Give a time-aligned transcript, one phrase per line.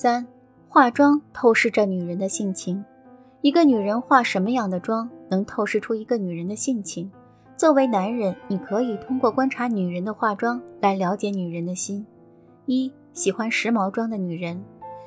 [0.00, 0.24] 三、
[0.68, 2.84] 化妆透视着女人的性情。
[3.40, 7.10] 一个女人化什么样的妆，能透视出一个女人的性情。
[7.56, 12.06] 作为男人，你可以通过观察女人的化妆来了解女人的心。
[12.66, 14.62] 一、喜欢时髦妆的女人，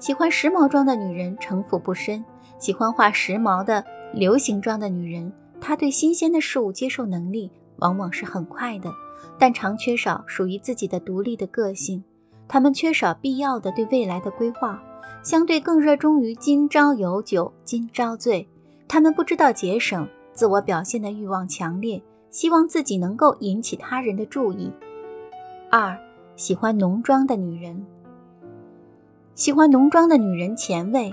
[0.00, 2.24] 喜欢时髦妆的女人城府不深，
[2.58, 8.90] 喜欢化时髦的流行妆的女人，她对新鲜的事物接受能力往往是很快的，
[9.38, 12.02] 但常缺少属于自己的独立的个性。
[12.52, 14.78] 他们缺少必要的对未来的规划，
[15.22, 18.46] 相对更热衷于今朝有酒今朝醉。
[18.86, 24.70] 他们不知道节省，自我表现的欲望强烈，希望自己能够引起他人的注意。
[25.70, 25.98] 二。
[26.36, 27.86] 喜欢浓妆的女人，
[29.34, 31.10] 喜欢浓妆的女人前卫，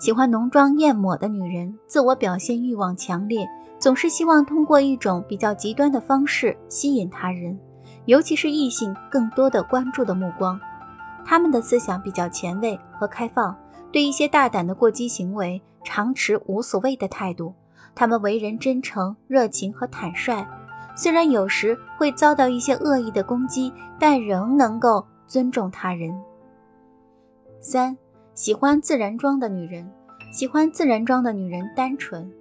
[0.00, 3.46] 喜欢浓妆艳抹的女人，自我表现欲望强烈，
[3.78, 7.58] 总是希望通过一种比较极端的方式吸引他人，
[8.06, 10.58] 尤其是异性更多的关注的目光。
[11.30, 13.54] 他们的思想比较前卫和开放，
[13.92, 17.52] 对一些大胆的过激行为常持无所谓的态度。
[17.94, 20.42] 他们为人真诚、热情和坦率。
[20.96, 23.70] 虽然有时会遭到一些恶意的攻击，
[24.00, 26.18] 但仍能够尊重他人。
[27.60, 27.94] 三，
[28.32, 29.86] 喜欢自然妆的女人，
[30.32, 32.32] 喜欢自然妆的女人单纯，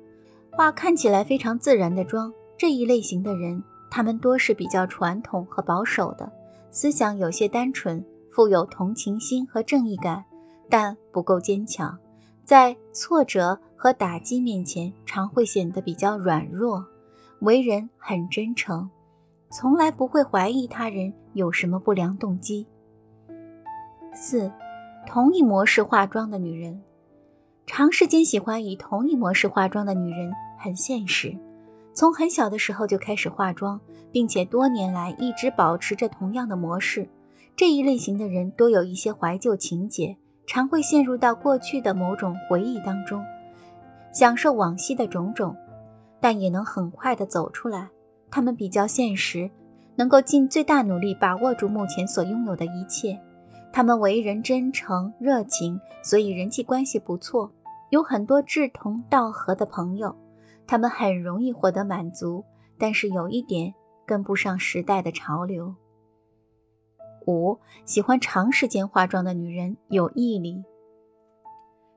[0.52, 2.32] 化看起来非常自然的妆。
[2.58, 6.32] 这一类型的人，他们多是比较传统和保守的，
[6.72, 8.02] 思想有些单纯，
[8.38, 10.24] 富有同情心和正义感，
[10.70, 11.98] 但不够坚强，
[12.46, 16.86] 在挫折和打击面前，常会显得比较软弱。
[17.40, 18.88] 为人很真诚，
[19.50, 22.68] 从来不会怀疑他人有什么不良动机。
[24.14, 24.52] 四，
[25.08, 26.80] 同一模式化妆的女人，
[27.66, 31.36] 长时间喜欢以同一模式化妆的女人很现实，
[31.92, 37.10] 从很小的时候就开始化妆，并且多年来一直保持着同样的模式。
[37.56, 43.24] 这一类型的人多有一些怀旧情节，常会陷入到过去的某种回忆当中，
[44.12, 45.56] 享受往昔的种种。
[46.20, 47.90] 但也能很快的走出来。
[48.32, 49.50] 他们比较现实，
[49.96, 53.20] 能够尽最大努力把握住目前所拥有的一切。
[53.72, 57.52] 他们为人真诚热情，所以人际关系不错，
[57.92, 60.16] 有很多志同道合的朋友。
[60.66, 62.44] 他们很容易获得满足，
[62.80, 63.72] 但是有一点
[64.06, 65.76] 跟不上时代的潮流。
[67.28, 70.64] 五，喜欢长时间化妆的女人有毅力。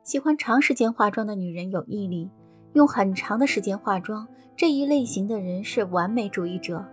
[0.02, 2.28] 喜欢长时间化妆的女人有毅力。
[2.74, 6.84] 用很长的时间化妆，这一类型的人是完美主义者，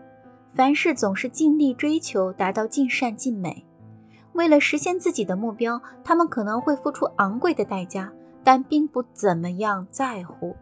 [0.55, 3.63] 凡事总是尽力追求达到尽善尽美。
[4.33, 8.11] 为了实现自己的目标，他们可能会付出昂贵的代价，
[8.43, 10.55] 但并不怎么样在乎。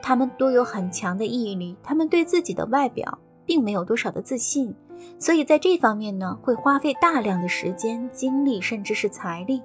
[0.00, 4.74] 他们都有很强的毅力，他们对自己的外表并没有多少的自信，
[5.18, 9.62] 所以在这方面呢，会花费大量的时间、精力，甚至是财力。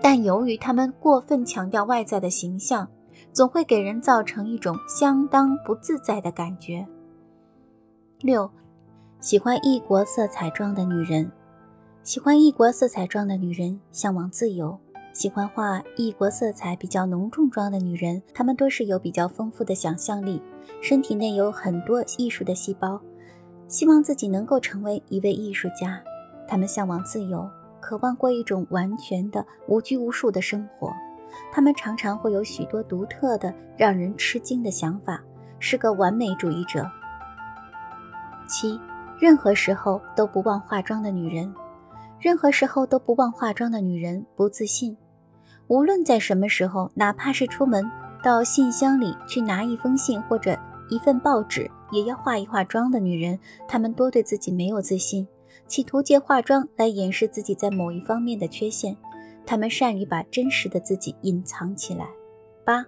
[0.00, 2.88] 但由于他们过分强调外在的形象。
[3.32, 6.86] 总会给人造成一种相当不自在的感觉。
[8.20, 8.50] 六，
[9.20, 11.30] 喜欢异国色彩妆的女人，
[12.02, 14.78] 喜欢异国色彩妆的女人向往自由，
[15.14, 20.40] 喜欢画异国色彩比较浓重妆的女人，她们多是有比较丰富的想象力，
[20.82, 23.00] 身体内有很多艺术的细胞，
[23.72, 25.98] 希望自己能够成为一位艺术家。
[26.46, 27.48] 他们向往自由，
[27.80, 30.92] 渴望过一种完全的无拘无束的生活。
[31.50, 35.18] 他们常常会有许多独特的、让人吃惊的想法，
[35.58, 36.86] 是个完美主义者。
[38.46, 38.78] 七，
[39.18, 41.54] 任何时候都不忘化妆的女人，
[42.20, 44.94] 任何时候都不忘化妆的女人不自信。
[45.68, 47.90] 无论在什么时候，哪怕是出门
[48.22, 50.54] 到信箱里去拿一封信或者
[50.90, 53.38] 一份报纸，也要化一化妆的女人，
[53.68, 55.28] 她们多对自己没有自信，
[55.68, 58.96] 企图借化妆来掩饰自己在某一方面的缺陷。
[59.46, 62.08] 她们善于把真实的自己隐藏起来。
[62.64, 62.84] 八，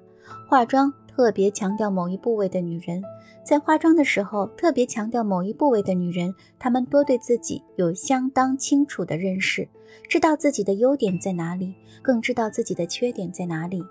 [0.48, 3.02] 化妆特别强调某一部位的女人，
[3.44, 9.68] 在化妆的时候特别强调某一部位的女人，她们多对自己有相当清楚的认识，
[10.08, 13.84] 知道自己的优点在哪里，更知道自己的缺点在哪里，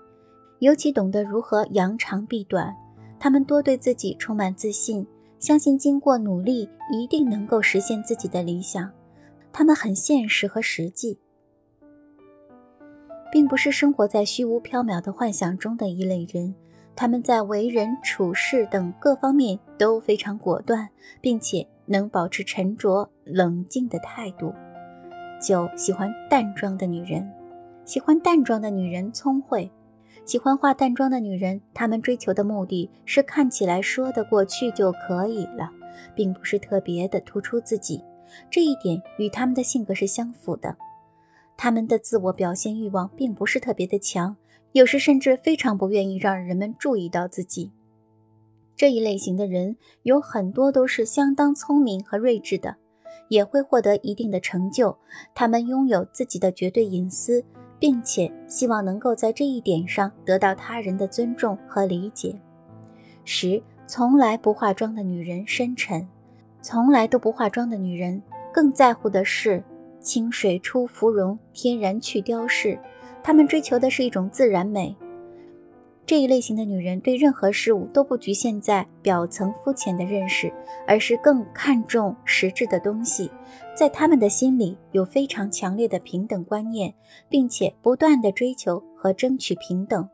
[0.58, 2.74] 尤其懂得如何扬长避短。
[3.18, 5.06] 她们多对自己充满自信，
[5.44, 8.90] 相信经过努力一定能够实现自己的理想。
[9.52, 11.18] 她们很现实和实际。
[13.30, 16.54] 并不是生活在虚无缥缈的幻想中的一类人，
[16.96, 20.88] 他们在为人处事等各方面都非常果断，
[21.20, 24.50] 并且能保持沉着冷静的态度。
[25.42, 27.30] 九，喜欢淡妆的女人，
[27.84, 29.70] 喜欢淡妆的女人聪慧，
[30.24, 35.70] 喜欢化淡妆的女人，她们追求的目的是看起来说得过去就可以了，
[36.14, 38.02] 并不是特别的突出自己，
[38.50, 40.76] 这一点与她们的性格是相符的。
[41.56, 44.36] 他们的自我表现欲望并不是特别的强，
[44.72, 47.70] 有时甚至非常不愿意让人们注意到自己。
[48.74, 52.74] 这一类型的人有很多都是相当聪明和睿智的，
[53.28, 54.96] 也会获得一定的成就。
[55.32, 57.44] 他们拥有自己的绝对隐私，
[57.84, 62.34] 并且希望能够在这一点上得到他人的尊重和理解。
[63.26, 66.08] 十，从来不化妆的女人深沉，
[66.62, 69.62] 从来都不化妆的女人更在乎的是
[70.00, 72.78] 清水出芙蓉，天然去雕饰。
[73.22, 74.96] 她们追求的是一种自然美。
[76.06, 80.52] 这一类型的女人对任何事物都不局限在表层肤浅的认识，
[80.86, 83.30] 而是更看重实质的东西。
[83.74, 86.92] 在她们的心里有非常强烈的平等观念，
[87.28, 90.06] 并且不断的追求和争取平等。